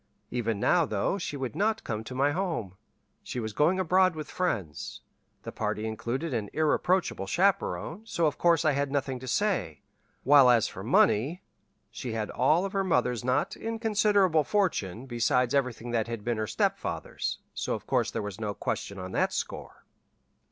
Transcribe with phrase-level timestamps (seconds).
[0.31, 2.75] Even now, though, she would not come to my home.
[3.21, 5.01] She was going abroad with friends.
[5.43, 9.83] The party included an irreproachable chaperon, so of course I had nothing to say;
[10.23, 11.43] while as for money
[11.91, 16.47] she had all of her mother's not inconsiderable fortune besides everything that had been her
[16.47, 19.85] stepfather's; so of course there was no question on that score.